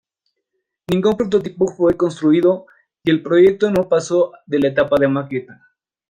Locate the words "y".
3.03-3.11